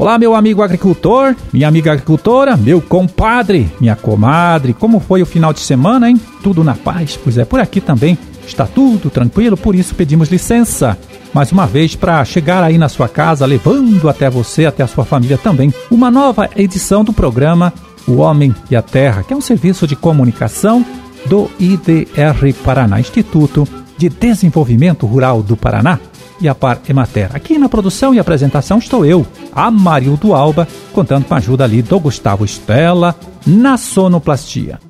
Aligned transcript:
Olá, 0.00 0.18
meu 0.18 0.34
amigo 0.34 0.62
agricultor, 0.62 1.36
minha 1.52 1.68
amiga 1.68 1.92
agricultora, 1.92 2.56
meu 2.56 2.80
compadre, 2.80 3.70
minha 3.78 3.94
comadre. 3.94 4.72
Como 4.72 4.98
foi 4.98 5.20
o 5.20 5.26
final 5.26 5.52
de 5.52 5.60
semana, 5.60 6.08
hein? 6.08 6.18
Tudo 6.42 6.64
na 6.64 6.74
paz? 6.74 7.18
Pois 7.22 7.36
é, 7.36 7.44
por 7.44 7.60
aqui 7.60 7.82
também 7.82 8.16
está 8.46 8.66
tudo 8.66 9.10
tranquilo, 9.10 9.58
por 9.58 9.74
isso 9.74 9.94
pedimos 9.94 10.30
licença 10.30 10.96
mais 11.34 11.52
uma 11.52 11.66
vez 11.66 11.96
para 11.96 12.24
chegar 12.24 12.64
aí 12.64 12.78
na 12.78 12.88
sua 12.88 13.10
casa, 13.10 13.44
levando 13.44 14.08
até 14.08 14.30
você, 14.30 14.64
até 14.64 14.82
a 14.82 14.86
sua 14.86 15.04
família 15.04 15.36
também, 15.36 15.70
uma 15.90 16.10
nova 16.10 16.48
edição 16.56 17.04
do 17.04 17.12
programa 17.12 17.70
O 18.08 18.16
Homem 18.16 18.54
e 18.70 18.76
a 18.76 18.80
Terra, 18.80 19.22
que 19.22 19.34
é 19.34 19.36
um 19.36 19.42
serviço 19.42 19.86
de 19.86 19.96
comunicação 19.96 20.82
do 21.26 21.50
IDR 21.60 22.54
Paraná, 22.64 22.98
Instituto 22.98 23.68
de 23.98 24.08
Desenvolvimento 24.08 25.04
Rural 25.04 25.42
do 25.42 25.58
Paraná 25.58 26.00
e 26.40 26.48
a 26.48 26.54
Par 26.54 26.80
Emater. 26.88 27.30
Aqui 27.34 27.58
na 27.58 27.68
produção 27.68 28.14
e 28.14 28.18
apresentação 28.18 28.78
estou 28.78 29.04
eu, 29.04 29.26
Amarildo 29.52 30.34
Alba, 30.34 30.66
contando 30.92 31.24
com 31.24 31.34
a 31.34 31.38
ajuda 31.38 31.64
ali 31.64 31.82
do 31.82 32.00
Gustavo 32.00 32.44
Estela 32.44 33.14
na 33.46 33.76
sonoplastia. 33.76 34.89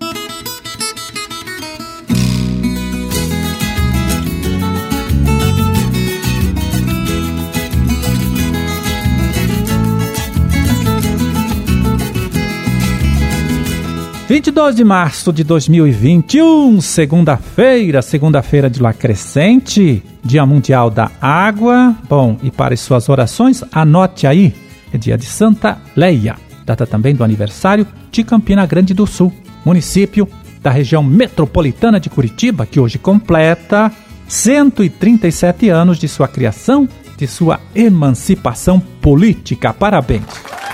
22 14.30 14.76
de 14.76 14.84
março 14.84 15.32
de 15.32 15.42
2021, 15.42 16.80
segunda-feira, 16.80 18.00
segunda-feira 18.00 18.70
de 18.70 18.78
lua 18.78 18.92
crescente, 18.92 20.04
Dia 20.24 20.46
Mundial 20.46 20.88
da 20.88 21.10
Água. 21.20 21.96
Bom, 22.08 22.38
e 22.40 22.48
para 22.48 22.72
as 22.72 22.78
suas 22.78 23.08
orações, 23.08 23.64
anote 23.72 24.28
aí, 24.28 24.54
é 24.94 24.96
dia 24.96 25.18
de 25.18 25.26
Santa 25.26 25.78
Leia, 25.96 26.36
data 26.64 26.86
também 26.86 27.12
do 27.12 27.24
aniversário 27.24 27.84
de 28.12 28.22
Campina 28.22 28.64
Grande 28.66 28.94
do 28.94 29.04
Sul, 29.04 29.32
município 29.64 30.28
da 30.62 30.70
região 30.70 31.02
metropolitana 31.02 31.98
de 31.98 32.08
Curitiba, 32.08 32.64
que 32.64 32.78
hoje 32.78 32.98
completa 33.00 33.90
137 34.28 35.70
anos 35.70 35.98
de 35.98 36.06
sua 36.06 36.28
criação, 36.28 36.88
de 37.16 37.26
sua 37.26 37.58
emancipação 37.74 38.78
política. 38.78 39.74
Parabéns! 39.74 40.69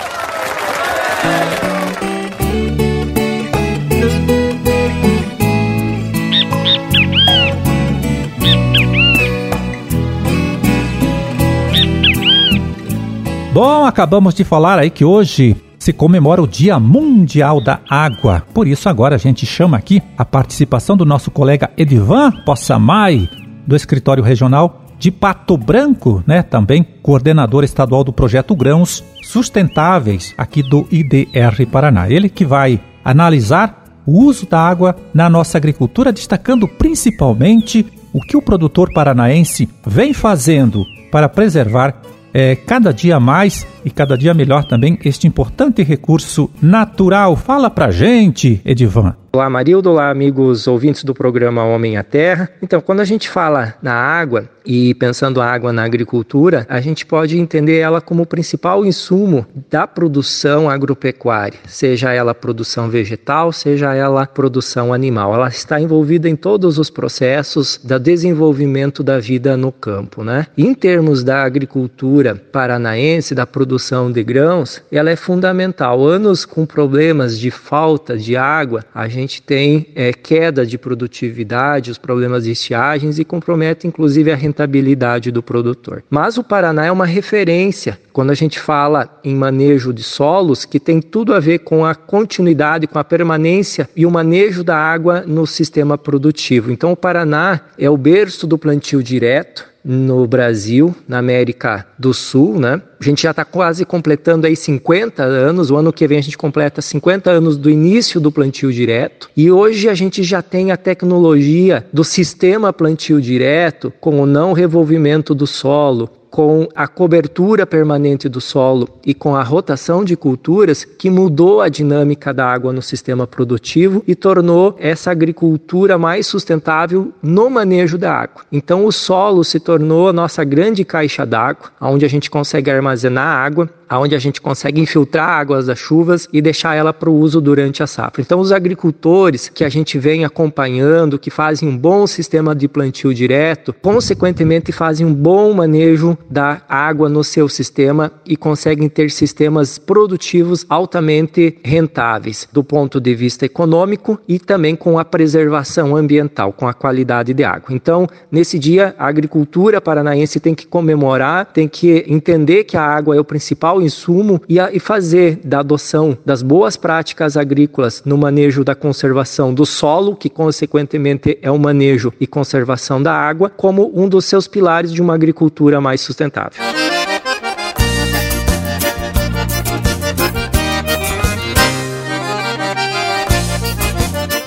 Bom, 13.56 13.86
acabamos 13.86 14.34
de 14.34 14.44
falar 14.44 14.78
aí 14.78 14.90
que 14.90 15.02
hoje 15.02 15.56
se 15.78 15.90
comemora 15.90 16.42
o 16.42 16.46
Dia 16.46 16.78
Mundial 16.78 17.58
da 17.58 17.80
Água. 17.88 18.42
Por 18.52 18.68
isso, 18.68 18.86
agora 18.86 19.14
a 19.14 19.18
gente 19.18 19.46
chama 19.46 19.78
aqui 19.78 20.02
a 20.18 20.26
participação 20.26 20.94
do 20.94 21.06
nosso 21.06 21.30
colega 21.30 21.70
Edivan 21.74 22.32
Possamay, 22.44 23.26
do 23.66 23.74
Escritório 23.74 24.22
Regional 24.22 24.84
de 24.98 25.10
Pato 25.10 25.56
Branco, 25.56 26.22
né? 26.26 26.42
Também 26.42 26.86
coordenador 27.00 27.64
estadual 27.64 28.04
do 28.04 28.12
projeto 28.12 28.54
Grãos 28.54 29.02
Sustentáveis 29.22 30.34
aqui 30.36 30.62
do 30.62 30.86
IDR 30.92 31.66
Paraná. 31.72 32.10
Ele 32.10 32.28
que 32.28 32.44
vai 32.44 32.78
analisar 33.02 33.84
o 34.04 34.22
uso 34.22 34.46
da 34.46 34.60
água 34.60 34.94
na 35.14 35.30
nossa 35.30 35.56
agricultura, 35.56 36.12
destacando 36.12 36.68
principalmente 36.68 37.86
o 38.12 38.20
que 38.20 38.36
o 38.36 38.42
produtor 38.42 38.92
paranaense 38.92 39.66
vem 39.86 40.12
fazendo 40.12 40.84
para 41.10 41.26
preservar 41.26 42.02
é, 42.38 42.54
cada 42.54 42.92
dia 42.92 43.18
mais 43.18 43.66
e 43.86 43.90
cada 43.90 44.18
dia 44.18 44.34
melhor 44.34 44.64
também 44.64 44.98
este 45.04 45.28
importante 45.28 45.80
recurso 45.84 46.50
natural. 46.60 47.36
Fala 47.36 47.70
pra 47.70 47.92
gente, 47.92 48.60
Edivan. 48.64 49.14
Olá, 49.36 49.50
Marildo. 49.50 49.90
Olá, 49.90 50.10
amigos 50.10 50.66
ouvintes 50.66 51.04
do 51.04 51.12
programa 51.12 51.62
Homem 51.62 51.98
à 51.98 52.02
Terra. 52.02 52.48
Então, 52.62 52.80
quando 52.80 53.00
a 53.00 53.04
gente 53.04 53.28
fala 53.28 53.74
na 53.82 53.92
água 53.92 54.48
e 54.64 54.94
pensando 54.94 55.42
a 55.42 55.46
água 55.46 55.74
na 55.74 55.84
agricultura, 55.84 56.66
a 56.70 56.80
gente 56.80 57.04
pode 57.04 57.38
entender 57.38 57.78
ela 57.78 58.00
como 58.00 58.22
o 58.22 58.26
principal 58.26 58.84
insumo 58.86 59.46
da 59.70 59.86
produção 59.86 60.70
agropecuária, 60.70 61.58
seja 61.66 62.14
ela 62.14 62.34
produção 62.34 62.88
vegetal, 62.88 63.52
seja 63.52 63.94
ela 63.94 64.26
produção 64.26 64.90
animal. 64.90 65.34
Ela 65.34 65.48
está 65.48 65.78
envolvida 65.78 66.30
em 66.30 66.34
todos 66.34 66.78
os 66.78 66.88
processos 66.88 67.78
do 67.84 67.98
desenvolvimento 68.00 69.02
da 69.02 69.20
vida 69.20 69.54
no 69.54 69.70
campo, 69.70 70.24
né? 70.24 70.46
Em 70.56 70.72
termos 70.72 71.22
da 71.22 71.42
agricultura 71.42 72.34
paranaense, 72.34 73.34
da 73.34 73.46
produção 73.46 73.75
de 74.10 74.22
grãos, 74.22 74.82
ela 74.90 75.10
é 75.10 75.16
fundamental. 75.16 76.06
Anos 76.06 76.44
com 76.44 76.64
problemas 76.64 77.38
de 77.38 77.50
falta 77.50 78.16
de 78.16 78.36
água, 78.36 78.84
a 78.94 79.08
gente 79.08 79.26
gente 79.26 79.42
tem 79.42 79.88
é, 79.94 80.12
queda 80.12 80.64
de 80.64 80.78
produtividade, 80.78 81.90
os 81.90 81.98
problemas 81.98 82.44
de 82.44 82.52
estiagens 82.52 83.18
e 83.18 83.24
compromete 83.24 83.86
inclusive 83.86 84.30
a 84.30 84.36
rentabilidade 84.36 85.30
do 85.30 85.42
produtor. 85.42 86.02
Mas 86.08 86.38
o 86.38 86.44
Paraná 86.44 86.86
é 86.86 86.92
uma 86.92 87.06
referência 87.06 87.98
quando 88.16 88.30
a 88.30 88.34
gente 88.34 88.58
fala 88.58 89.20
em 89.22 89.34
manejo 89.34 89.92
de 89.92 90.02
solos, 90.02 90.64
que 90.64 90.80
tem 90.80 91.02
tudo 91.02 91.34
a 91.34 91.38
ver 91.38 91.58
com 91.58 91.84
a 91.84 91.94
continuidade, 91.94 92.86
com 92.86 92.98
a 92.98 93.04
permanência 93.04 93.90
e 93.94 94.06
o 94.06 94.10
manejo 94.10 94.64
da 94.64 94.74
água 94.74 95.22
no 95.26 95.46
sistema 95.46 95.98
produtivo. 95.98 96.72
Então, 96.72 96.92
o 96.92 96.96
Paraná 96.96 97.60
é 97.76 97.90
o 97.90 97.96
berço 97.98 98.46
do 98.46 98.56
plantio 98.56 99.02
direto 99.02 99.66
no 99.84 100.26
Brasil, 100.26 100.96
na 101.06 101.18
América 101.18 101.86
do 101.96 102.12
Sul, 102.12 102.58
né? 102.58 102.82
A 102.98 103.04
gente 103.04 103.22
já 103.22 103.30
está 103.30 103.44
quase 103.44 103.84
completando 103.84 104.46
aí 104.46 104.56
50 104.56 105.22
anos, 105.22 105.70
o 105.70 105.76
ano 105.76 105.92
que 105.92 106.08
vem 106.08 106.18
a 106.18 106.22
gente 106.22 106.36
completa 106.36 106.82
50 106.82 107.30
anos 107.30 107.56
do 107.56 107.70
início 107.70 108.18
do 108.20 108.32
plantio 108.32 108.72
direto, 108.72 109.30
e 109.36 109.48
hoje 109.48 109.88
a 109.88 109.94
gente 109.94 110.24
já 110.24 110.42
tem 110.42 110.72
a 110.72 110.76
tecnologia 110.76 111.86
do 111.92 112.02
sistema 112.02 112.72
plantio 112.72 113.20
direto 113.20 113.92
com 114.00 114.20
o 114.20 114.26
não 114.26 114.52
revolvimento 114.52 115.34
do 115.34 115.46
solo, 115.46 116.10
com 116.30 116.68
a 116.74 116.86
cobertura 116.86 117.66
permanente 117.66 118.28
do 118.28 118.40
solo 118.40 118.88
e 119.04 119.14
com 119.14 119.36
a 119.36 119.42
rotação 119.42 120.04
de 120.04 120.16
culturas 120.16 120.84
que 120.84 121.10
mudou 121.10 121.60
a 121.60 121.68
dinâmica 121.68 122.32
da 122.32 122.46
água 122.46 122.72
no 122.72 122.82
sistema 122.82 123.26
produtivo 123.26 124.02
e 124.06 124.14
tornou 124.14 124.76
essa 124.78 125.10
agricultura 125.10 125.96
mais 125.98 126.26
sustentável 126.26 127.12
no 127.22 127.48
manejo 127.48 127.96
da 127.96 128.12
água. 128.12 128.44
Então 128.50 128.84
o 128.84 128.92
solo 128.92 129.44
se 129.44 129.60
tornou 129.60 130.08
a 130.08 130.12
nossa 130.12 130.44
grande 130.44 130.84
caixa 130.84 131.24
d'água, 131.24 131.70
onde 131.80 132.04
a 132.04 132.08
gente 132.08 132.30
consegue 132.30 132.70
armazenar 132.70 133.38
água 133.44 133.70
aonde 133.88 134.14
a 134.14 134.18
gente 134.18 134.40
consegue 134.40 134.80
infiltrar 134.80 135.28
águas 135.28 135.66
das 135.66 135.78
chuvas 135.78 136.28
e 136.32 136.40
deixar 136.40 136.74
ela 136.74 136.92
para 136.92 137.10
o 137.10 137.14
uso 137.14 137.40
durante 137.40 137.82
a 137.82 137.86
safra. 137.86 138.22
Então, 138.22 138.40
os 138.40 138.52
agricultores 138.52 139.48
que 139.48 139.64
a 139.64 139.68
gente 139.68 139.98
vem 139.98 140.24
acompanhando, 140.24 141.18
que 141.18 141.30
fazem 141.30 141.68
um 141.68 141.76
bom 141.76 142.06
sistema 142.06 142.54
de 142.54 142.68
plantio 142.68 143.14
direto, 143.14 143.72
consequentemente 143.72 144.72
fazem 144.72 145.06
um 145.06 145.14
bom 145.14 145.52
manejo 145.52 146.16
da 146.28 146.62
água 146.68 147.08
no 147.08 147.22
seu 147.22 147.48
sistema 147.48 148.12
e 148.26 148.36
conseguem 148.36 148.88
ter 148.88 149.10
sistemas 149.10 149.78
produtivos 149.78 150.66
altamente 150.68 151.58
rentáveis 151.62 152.48
do 152.52 152.62
ponto 152.62 153.00
de 153.00 153.14
vista 153.14 153.46
econômico 153.46 154.18
e 154.28 154.38
também 154.38 154.76
com 154.76 154.98
a 154.98 155.04
preservação 155.04 155.96
ambiental, 155.96 156.52
com 156.52 156.66
a 156.66 156.74
qualidade 156.74 157.32
de 157.32 157.44
água. 157.44 157.74
Então, 157.74 158.06
nesse 158.30 158.58
dia, 158.58 158.94
a 158.98 159.06
agricultura 159.06 159.80
paranaense 159.80 160.40
tem 160.40 160.54
que 160.54 160.66
comemorar, 160.66 161.46
tem 161.46 161.68
que 161.68 162.04
entender 162.08 162.64
que 162.64 162.76
a 162.76 162.82
água 162.82 163.16
é 163.16 163.20
o 163.20 163.24
principal 163.24 163.75
principal 163.76 163.82
insumo 163.82 164.40
e, 164.48 164.58
a, 164.58 164.72
e 164.72 164.78
fazer 164.78 165.40
da 165.44 165.60
adoção 165.60 166.16
das 166.24 166.42
boas 166.42 166.76
práticas 166.76 167.36
agrícolas 167.36 168.02
no 168.04 168.16
manejo 168.16 168.64
da 168.64 168.74
conservação 168.74 169.52
do 169.52 169.66
solo, 169.66 170.16
que 170.16 170.30
consequentemente 170.30 171.38
é 171.42 171.50
o 171.50 171.58
manejo 171.58 172.12
e 172.20 172.26
conservação 172.26 173.02
da 173.02 173.12
água, 173.12 173.50
como 173.50 173.90
um 173.94 174.08
dos 174.08 174.24
seus 174.24 174.46
pilares 174.48 174.92
de 174.92 175.02
uma 175.02 175.14
agricultura 175.14 175.80
mais 175.80 176.00
sustentável. 176.00 176.64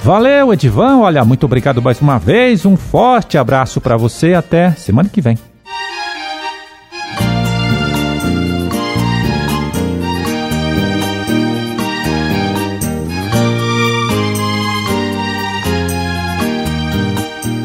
Valeu, 0.01 0.51
Edivan. 0.51 0.97
Olha, 0.97 1.23
muito 1.23 1.45
obrigado 1.45 1.81
mais 1.83 2.01
uma 2.01 2.17
vez. 2.17 2.65
Um 2.65 2.75
forte 2.75 3.37
abraço 3.37 3.79
para 3.79 3.95
você. 3.95 4.33
Até 4.33 4.71
semana 4.71 5.07
que 5.07 5.21
vem. 5.21 5.37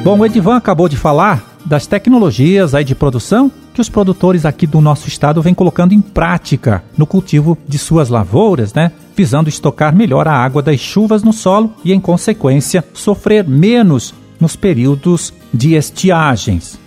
Bom, 0.04 0.18
o 0.18 0.26
Edivan 0.26 0.56
acabou 0.56 0.86
de 0.86 0.98
falar 0.98 1.56
das 1.64 1.86
tecnologias 1.86 2.74
aí 2.74 2.84
de 2.84 2.94
produção 2.94 3.50
que 3.72 3.80
os 3.80 3.88
produtores 3.88 4.44
aqui 4.44 4.66
do 4.66 4.78
nosso 4.78 5.08
estado 5.08 5.40
vêm 5.40 5.54
colocando 5.54 5.94
em 5.94 6.00
prática 6.02 6.84
no 6.94 7.06
cultivo 7.06 7.56
de 7.66 7.78
suas 7.78 8.10
lavouras, 8.10 8.74
né? 8.74 8.92
Visando 9.16 9.48
estocar 9.48 9.96
melhor 9.96 10.28
a 10.28 10.34
água 10.34 10.60
das 10.60 10.78
chuvas 10.78 11.22
no 11.22 11.32
solo 11.32 11.72
e, 11.82 11.90
em 11.90 11.98
consequência, 11.98 12.84
sofrer 12.92 13.48
menos 13.48 14.12
nos 14.38 14.54
períodos 14.54 15.32
de 15.54 15.72
estiagens. 15.72 16.78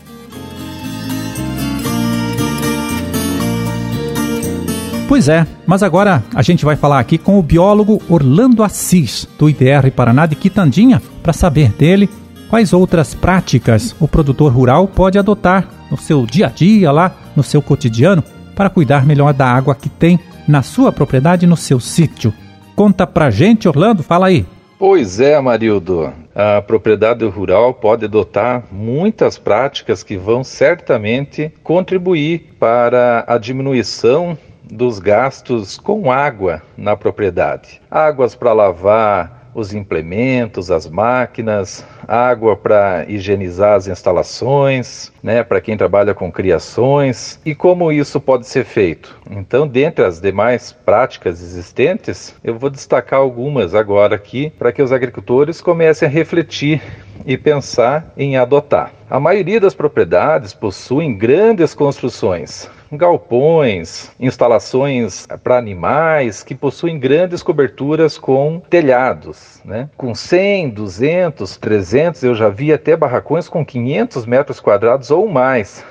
Pois 5.07 5.27
é, 5.27 5.47
mas 5.65 5.81
agora 5.81 6.23
a 6.35 6.43
gente 6.43 6.63
vai 6.63 6.75
falar 6.75 6.99
aqui 6.99 7.17
com 7.17 7.39
o 7.39 7.41
biólogo 7.41 7.99
Orlando 8.07 8.61
Assis, 8.61 9.27
do 9.39 9.49
IDR 9.49 9.89
Paraná 9.95 10.27
de 10.27 10.35
Quitandinha, 10.35 11.01
para 11.23 11.33
saber 11.33 11.71
dele 11.71 12.07
quais 12.49 12.73
outras 12.73 13.13
práticas 13.13 13.95
o 13.99 14.07
produtor 14.07 14.51
rural 14.51 14.87
pode 14.87 15.17
adotar 15.17 15.67
no 15.91 15.97
seu 15.97 16.25
dia 16.25 16.47
a 16.47 16.49
dia, 16.49 16.91
lá 16.91 17.15
no 17.35 17.43
seu 17.43 17.61
cotidiano, 17.61 18.23
para 18.55 18.69
cuidar 18.69 19.05
melhor 19.05 19.33
da 19.33 19.45
água 19.45 19.75
que 19.75 19.89
tem 19.89 20.19
na 20.47 20.61
sua 20.61 20.91
propriedade, 20.91 21.45
no 21.45 21.57
seu 21.57 21.79
sítio. 21.79 22.33
Conta 22.75 23.05
pra 23.05 23.29
gente, 23.29 23.67
Orlando, 23.67 24.03
fala 24.03 24.27
aí. 24.27 24.45
Pois 24.79 25.19
é, 25.19 25.39
Marildo. 25.41 26.13
A 26.35 26.61
propriedade 26.61 27.25
rural 27.25 27.73
pode 27.73 28.05
adotar 28.05 28.63
muitas 28.71 29.37
práticas 29.37 30.03
que 30.03 30.15
vão 30.17 30.43
certamente 30.43 31.51
contribuir 31.63 32.53
para 32.59 33.25
a 33.27 33.39
diminuição 33.39 34.37
dos 34.63 34.99
gastos 34.99 35.77
com 35.77 36.11
água 36.11 36.61
na 36.77 36.95
propriedade. 36.95 37.81
Águas 37.89 38.35
para 38.35 38.53
lavar 38.53 39.46
os 39.57 39.73
implementos, 39.73 40.69
as 40.69 40.87
máquinas, 40.87 41.83
água 42.07 42.55
para 42.55 43.05
higienizar 43.09 43.73
as 43.73 43.87
instalações, 43.87 45.11
né, 45.23 45.43
para 45.43 45.59
quem 45.59 45.75
trabalha 45.75 46.13
com 46.13 46.31
criações 46.31 47.39
e 47.43 47.55
como 47.55 47.91
isso 47.91 48.21
pode 48.21 48.47
ser 48.47 48.63
feito. 48.63 49.19
Então, 49.31 49.67
dentre 49.67 50.05
as 50.05 50.21
demais 50.21 50.71
práticas 50.71 51.41
existentes, 51.41 52.35
eu 52.43 52.59
vou 52.59 52.69
destacar 52.69 53.19
algumas 53.19 53.73
agora 53.73 54.15
aqui 54.15 54.51
para 54.59 54.71
que 54.71 54.81
os 54.81 54.91
agricultores 54.91 55.59
comecem 55.59 56.07
a 56.07 56.11
refletir 56.11 56.79
e 57.25 57.37
pensar 57.37 58.11
em 58.17 58.37
adotar. 58.37 58.91
A 59.09 59.19
maioria 59.19 59.59
das 59.59 59.73
propriedades 59.73 60.53
possuem 60.53 61.17
grandes 61.17 61.73
construções, 61.73 62.69
galpões, 62.91 64.11
instalações 64.19 65.25
para 65.43 65.57
animais 65.57 66.43
que 66.43 66.55
possuem 66.55 66.99
grandes 66.99 67.43
coberturas 67.43 68.17
com 68.17 68.61
telhados, 68.69 69.61
né? 69.65 69.89
Com 69.97 70.13
100, 70.13 70.69
200, 70.69 71.57
300, 71.57 72.23
eu 72.23 72.35
já 72.35 72.49
vi 72.49 72.71
até 72.71 72.95
barracões 72.95 73.49
com 73.49 73.65
500 73.65 74.25
metros 74.25 74.59
quadrados 74.59 75.11
ou 75.11 75.27
mais. 75.27 75.83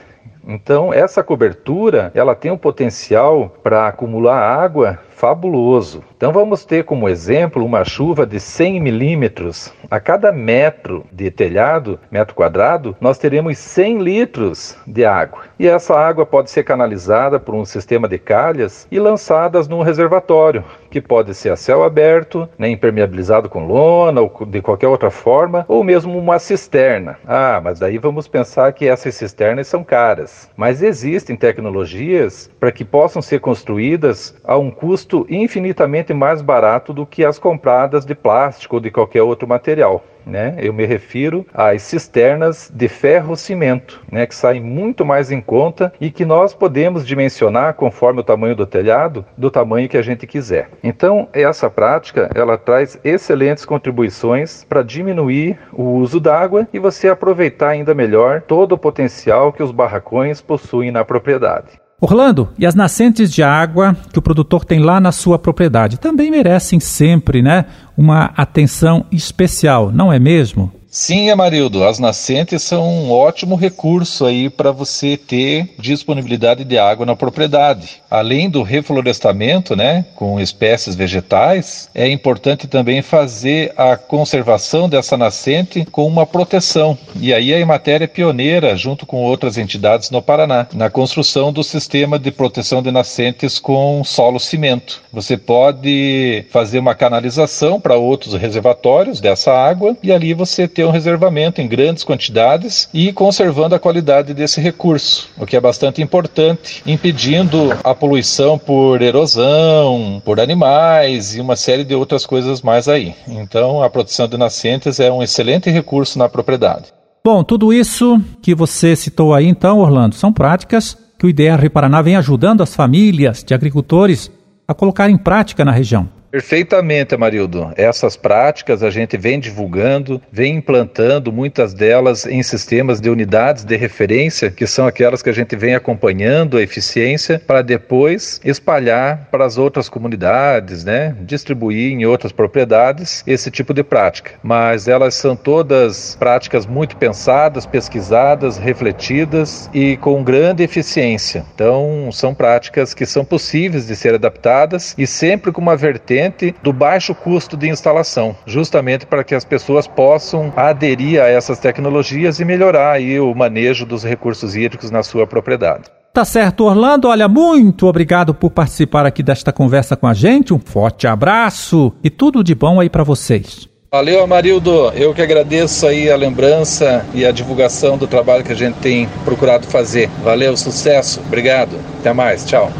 Então, 0.48 0.94
essa 0.94 1.24
cobertura, 1.24 2.12
ela 2.14 2.34
tem 2.34 2.52
um 2.52 2.56
potencial 2.56 3.56
para 3.64 3.88
acumular 3.88 4.38
água 4.38 5.00
fabuloso. 5.16 6.04
Então 6.14 6.30
vamos 6.30 6.64
ter 6.64 6.84
como 6.84 7.08
exemplo 7.08 7.64
uma 7.64 7.84
chuva 7.84 8.26
de 8.26 8.38
100 8.38 8.80
milímetros. 8.80 9.72
A 9.90 9.98
cada 9.98 10.30
metro 10.30 11.04
de 11.10 11.30
telhado, 11.30 11.98
metro 12.10 12.34
quadrado, 12.34 12.94
nós 13.00 13.16
teremos 13.16 13.56
100 13.58 13.98
litros 13.98 14.76
de 14.86 15.04
água. 15.04 15.44
E 15.58 15.66
essa 15.66 15.98
água 15.98 16.26
pode 16.26 16.50
ser 16.50 16.64
canalizada 16.64 17.40
por 17.40 17.54
um 17.54 17.64
sistema 17.64 18.06
de 18.06 18.18
calhas 18.18 18.86
e 18.90 19.00
lançadas 19.00 19.66
num 19.66 19.82
reservatório, 19.82 20.62
que 20.90 21.00
pode 21.00 21.34
ser 21.34 21.50
a 21.50 21.56
céu 21.56 21.82
aberto, 21.82 22.48
né, 22.58 22.68
impermeabilizado 22.68 23.48
com 23.48 23.66
lona 23.66 24.20
ou 24.20 24.46
de 24.46 24.60
qualquer 24.60 24.88
outra 24.88 25.10
forma, 25.10 25.64
ou 25.66 25.82
mesmo 25.82 26.18
uma 26.18 26.38
cisterna. 26.38 27.18
Ah, 27.26 27.60
mas 27.62 27.78
daí 27.78 27.96
vamos 27.96 28.28
pensar 28.28 28.72
que 28.72 28.86
essas 28.86 29.14
cisternas 29.14 29.66
são 29.66 29.82
caras. 29.82 30.50
Mas 30.56 30.82
existem 30.82 31.36
tecnologias 31.36 32.50
para 32.60 32.72
que 32.72 32.84
possam 32.84 33.22
ser 33.22 33.40
construídas 33.40 34.34
a 34.44 34.58
um 34.58 34.70
custo 34.70 35.05
custo 35.06 35.24
infinitamente 35.30 36.12
mais 36.12 36.42
barato 36.42 36.92
do 36.92 37.06
que 37.06 37.24
as 37.24 37.38
compradas 37.38 38.04
de 38.04 38.14
plástico 38.14 38.76
ou 38.76 38.80
de 38.80 38.90
qualquer 38.90 39.22
outro 39.22 39.46
material. 39.46 40.04
Né? 40.26 40.56
Eu 40.58 40.72
me 40.72 40.84
refiro 40.84 41.46
às 41.54 41.82
cisternas 41.82 42.68
de 42.74 42.88
ferro-cimento, 42.88 44.02
né? 44.10 44.26
que 44.26 44.34
saem 44.34 44.60
muito 44.60 45.04
mais 45.04 45.30
em 45.30 45.40
conta 45.40 45.92
e 46.00 46.10
que 46.10 46.24
nós 46.24 46.52
podemos 46.52 47.06
dimensionar 47.06 47.74
conforme 47.74 48.18
o 48.18 48.24
tamanho 48.24 48.56
do 48.56 48.66
telhado, 48.66 49.24
do 49.38 49.52
tamanho 49.52 49.88
que 49.88 49.96
a 49.96 50.02
gente 50.02 50.26
quiser. 50.26 50.68
Então, 50.82 51.28
essa 51.32 51.70
prática 51.70 52.28
ela 52.34 52.58
traz 52.58 52.98
excelentes 53.04 53.64
contribuições 53.64 54.64
para 54.64 54.82
diminuir 54.82 55.56
o 55.72 55.84
uso 55.84 56.18
d'água 56.18 56.66
e 56.72 56.80
você 56.80 57.08
aproveitar 57.08 57.68
ainda 57.68 57.94
melhor 57.94 58.42
todo 58.42 58.72
o 58.72 58.78
potencial 58.78 59.52
que 59.52 59.62
os 59.62 59.70
barracões 59.70 60.40
possuem 60.40 60.90
na 60.90 61.04
propriedade. 61.04 61.85
Orlando, 61.98 62.50
e 62.58 62.66
as 62.66 62.74
nascentes 62.74 63.32
de 63.32 63.42
água 63.42 63.96
que 64.12 64.18
o 64.18 64.22
produtor 64.22 64.66
tem 64.66 64.80
lá 64.80 65.00
na 65.00 65.12
sua 65.12 65.38
propriedade 65.38 65.98
também 65.98 66.30
merecem 66.30 66.78
sempre, 66.78 67.40
né, 67.40 67.64
uma 67.96 68.32
atenção 68.36 69.06
especial, 69.10 69.90
não 69.90 70.12
é 70.12 70.18
mesmo? 70.18 70.70
Sim, 70.88 71.28
Amarildo, 71.30 71.84
as 71.84 71.98
nascentes 71.98 72.62
são 72.62 72.88
um 72.88 73.10
ótimo 73.10 73.54
recurso 73.54 74.24
aí 74.24 74.48
para 74.48 74.70
você 74.70 75.16
ter 75.16 75.74
disponibilidade 75.78 76.64
de 76.64 76.78
água 76.78 77.04
na 77.04 77.14
propriedade. 77.14 78.00
Além 78.10 78.48
do 78.48 78.62
reflorestamento, 78.62 79.76
né, 79.76 80.06
com 80.14 80.40
espécies 80.40 80.94
vegetais, 80.94 81.90
é 81.94 82.08
importante 82.08 82.66
também 82.66 83.02
fazer 83.02 83.74
a 83.76 83.96
conservação 83.96 84.88
dessa 84.88 85.16
nascente 85.16 85.84
com 85.84 86.06
uma 86.06 86.24
proteção. 86.24 86.96
E 87.20 87.34
aí 87.34 87.52
a 87.52 87.60
Emater 87.60 88.00
é 88.00 88.06
pioneira, 88.06 88.74
junto 88.74 89.04
com 89.04 89.22
outras 89.22 89.58
entidades 89.58 90.10
no 90.10 90.22
Paraná, 90.22 90.66
na 90.72 90.88
construção 90.88 91.52
do 91.52 91.62
sistema 91.62 92.18
de 92.18 92.30
proteção 92.30 92.80
de 92.80 92.90
nascentes 92.90 93.58
com 93.58 94.02
solo 94.02 94.38
cimento. 94.38 95.02
Você 95.12 95.36
pode 95.36 96.46
fazer 96.50 96.78
uma 96.78 96.94
canalização 96.94 97.78
para 97.80 97.96
outros 97.96 98.34
reservatórios 98.34 99.20
dessa 99.20 99.52
água 99.52 99.96
e 100.02 100.10
ali 100.10 100.32
você 100.32 100.66
ter 100.66 100.85
um 100.86 100.92
reservamento 100.92 101.60
em 101.60 101.68
grandes 101.68 102.04
quantidades 102.04 102.88
e 102.92 103.12
conservando 103.12 103.74
a 103.74 103.78
qualidade 103.78 104.32
desse 104.32 104.60
recurso, 104.60 105.28
o 105.38 105.46
que 105.46 105.56
é 105.56 105.60
bastante 105.60 106.02
importante, 106.02 106.82
impedindo 106.86 107.76
a 107.82 107.94
poluição 107.94 108.58
por 108.58 109.02
erosão, 109.02 110.22
por 110.24 110.40
animais 110.40 111.36
e 111.36 111.40
uma 111.40 111.56
série 111.56 111.84
de 111.84 111.94
outras 111.94 112.24
coisas 112.24 112.62
mais 112.62 112.88
aí. 112.88 113.14
Então, 113.28 113.82
a 113.82 113.90
proteção 113.90 114.28
de 114.28 114.36
nascentes 114.36 115.00
é 115.00 115.10
um 115.10 115.22
excelente 115.22 115.70
recurso 115.70 116.18
na 116.18 116.28
propriedade. 116.28 116.86
Bom, 117.24 117.42
tudo 117.42 117.72
isso 117.72 118.20
que 118.40 118.54
você 118.54 118.94
citou 118.94 119.34
aí, 119.34 119.46
então, 119.46 119.80
Orlando, 119.80 120.14
são 120.14 120.32
práticas 120.32 120.96
que 121.18 121.26
o 121.26 121.28
IDR 121.28 121.68
Paraná 121.72 122.00
vem 122.00 122.16
ajudando 122.16 122.62
as 122.62 122.74
famílias 122.74 123.42
de 123.42 123.52
agricultores 123.52 124.30
a 124.68 124.74
colocar 124.74 125.08
em 125.10 125.16
prática 125.16 125.64
na 125.64 125.72
região. 125.72 126.08
Perfeitamente, 126.30 127.14
Amarildo. 127.14 127.72
Essas 127.76 128.16
práticas 128.16 128.82
a 128.82 128.90
gente 128.90 129.16
vem 129.16 129.38
divulgando, 129.38 130.20
vem 130.30 130.56
implantando 130.56 131.32
muitas 131.32 131.72
delas 131.72 132.26
em 132.26 132.42
sistemas 132.42 133.00
de 133.00 133.08
unidades 133.08 133.64
de 133.64 133.76
referência, 133.76 134.50
que 134.50 134.66
são 134.66 134.86
aquelas 134.86 135.22
que 135.22 135.30
a 135.30 135.32
gente 135.32 135.54
vem 135.56 135.74
acompanhando 135.74 136.56
a 136.56 136.62
eficiência 136.62 137.40
para 137.46 137.62
depois 137.62 138.40
espalhar 138.44 139.28
para 139.30 139.44
as 139.44 139.56
outras 139.56 139.88
comunidades, 139.88 140.84
né? 140.84 141.14
Distribuir 141.20 141.92
em 141.92 142.04
outras 142.04 142.32
propriedades 142.32 143.22
esse 143.26 143.50
tipo 143.50 143.72
de 143.72 143.82
prática. 143.82 144.32
Mas 144.42 144.88
elas 144.88 145.14
são 145.14 145.36
todas 145.36 146.16
práticas 146.16 146.66
muito 146.66 146.96
pensadas, 146.96 147.66
pesquisadas, 147.66 148.58
refletidas 148.58 149.70
e 149.72 149.96
com 149.98 150.22
grande 150.24 150.62
eficiência. 150.62 151.44
Então, 151.54 152.10
são 152.12 152.34
práticas 152.34 152.92
que 152.92 153.06
são 153.06 153.24
possíveis 153.24 153.86
de 153.86 153.94
ser 153.94 154.14
adaptadas 154.14 154.94
e 154.98 155.06
sempre 155.06 155.52
com 155.52 155.60
uma 155.60 155.76
vertente 155.76 156.15
do 156.62 156.72
baixo 156.72 157.14
custo 157.14 157.56
de 157.56 157.68
instalação, 157.68 158.36
justamente 158.46 159.06
para 159.06 159.24
que 159.24 159.34
as 159.34 159.44
pessoas 159.44 159.86
possam 159.86 160.52
aderir 160.56 161.20
a 161.20 161.26
essas 161.26 161.58
tecnologias 161.58 162.40
e 162.40 162.44
melhorar 162.44 162.92
aí 162.92 163.18
o 163.20 163.34
manejo 163.34 163.86
dos 163.86 164.04
recursos 164.04 164.56
hídricos 164.56 164.90
na 164.90 165.02
sua 165.02 165.26
propriedade. 165.26 165.84
Tá 166.12 166.24
certo, 166.24 166.64
Orlando. 166.64 167.08
Olha, 167.08 167.28
muito 167.28 167.86
obrigado 167.86 168.34
por 168.34 168.50
participar 168.50 169.04
aqui 169.04 169.22
desta 169.22 169.52
conversa 169.52 169.96
com 169.96 170.06
a 170.06 170.14
gente. 170.14 170.54
Um 170.54 170.58
forte 170.58 171.06
abraço 171.06 171.92
e 172.02 172.08
tudo 172.08 172.42
de 172.42 172.54
bom 172.54 172.80
aí 172.80 172.88
para 172.88 173.04
vocês. 173.04 173.68
Valeu, 173.92 174.22
Amarildo. 174.22 174.90
Eu 174.94 175.14
que 175.14 175.22
agradeço 175.22 175.86
aí 175.86 176.10
a 176.10 176.16
lembrança 176.16 177.04
e 177.14 177.24
a 177.24 177.30
divulgação 177.30 177.96
do 177.96 178.06
trabalho 178.06 178.42
que 178.42 178.52
a 178.52 178.56
gente 178.56 178.76
tem 178.76 179.08
procurado 179.24 179.66
fazer. 179.66 180.08
Valeu, 180.24 180.56
sucesso. 180.56 181.20
Obrigado. 181.20 181.78
Até 182.00 182.12
mais. 182.12 182.44
Tchau. 182.44 182.72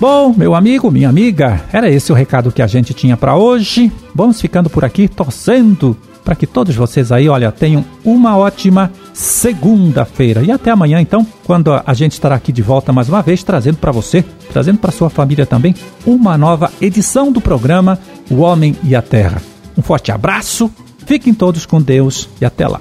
Bom, 0.00 0.32
meu 0.36 0.54
amigo, 0.54 0.92
minha 0.92 1.08
amiga, 1.08 1.60
era 1.72 1.90
esse 1.90 2.12
o 2.12 2.14
recado 2.14 2.52
que 2.52 2.62
a 2.62 2.68
gente 2.68 2.94
tinha 2.94 3.16
para 3.16 3.36
hoje. 3.36 3.90
Vamos 4.14 4.40
ficando 4.40 4.70
por 4.70 4.84
aqui 4.84 5.08
torcendo 5.08 5.96
para 6.24 6.36
que 6.36 6.46
todos 6.46 6.76
vocês 6.76 7.10
aí, 7.10 7.28
olha, 7.28 7.50
tenham 7.50 7.84
uma 8.04 8.36
ótima 8.36 8.92
segunda-feira. 9.12 10.42
E 10.44 10.52
até 10.52 10.70
amanhã, 10.70 11.00
então, 11.00 11.26
quando 11.44 11.72
a 11.72 11.94
gente 11.94 12.12
estará 12.12 12.36
aqui 12.36 12.52
de 12.52 12.62
volta 12.62 12.92
mais 12.92 13.08
uma 13.08 13.22
vez, 13.22 13.42
trazendo 13.42 13.78
para 13.78 13.90
você, 13.90 14.24
trazendo 14.52 14.78
para 14.78 14.92
sua 14.92 15.10
família 15.10 15.44
também, 15.44 15.74
uma 16.06 16.38
nova 16.38 16.70
edição 16.80 17.32
do 17.32 17.40
programa 17.40 17.98
O 18.30 18.36
Homem 18.36 18.76
e 18.84 18.94
a 18.94 19.02
Terra. 19.02 19.42
Um 19.76 19.82
forte 19.82 20.12
abraço, 20.12 20.70
fiquem 21.06 21.34
todos 21.34 21.66
com 21.66 21.82
Deus 21.82 22.28
e 22.40 22.44
até 22.44 22.68
lá. 22.68 22.80